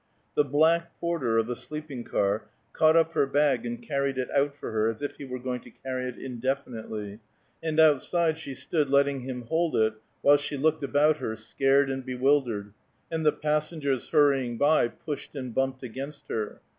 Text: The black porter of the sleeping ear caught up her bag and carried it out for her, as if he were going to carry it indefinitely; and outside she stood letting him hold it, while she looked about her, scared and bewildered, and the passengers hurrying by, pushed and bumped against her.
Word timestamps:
The 0.33 0.43
black 0.43 0.99
porter 0.99 1.37
of 1.37 1.45
the 1.45 1.55
sleeping 1.55 2.07
ear 2.11 2.45
caught 2.73 2.95
up 2.97 3.13
her 3.13 3.27
bag 3.27 3.67
and 3.67 3.79
carried 3.83 4.17
it 4.17 4.31
out 4.31 4.55
for 4.55 4.71
her, 4.71 4.89
as 4.89 5.03
if 5.03 5.17
he 5.17 5.25
were 5.25 5.37
going 5.37 5.59
to 5.59 5.69
carry 5.69 6.09
it 6.09 6.17
indefinitely; 6.17 7.19
and 7.61 7.79
outside 7.79 8.39
she 8.39 8.55
stood 8.55 8.89
letting 8.89 9.19
him 9.19 9.43
hold 9.43 9.75
it, 9.75 9.93
while 10.23 10.37
she 10.37 10.57
looked 10.57 10.81
about 10.81 11.17
her, 11.17 11.35
scared 11.35 11.91
and 11.91 12.03
bewildered, 12.03 12.73
and 13.11 13.23
the 13.23 13.31
passengers 13.31 14.09
hurrying 14.09 14.57
by, 14.57 14.87
pushed 14.87 15.35
and 15.35 15.53
bumped 15.53 15.83
against 15.83 16.27
her. 16.29 16.61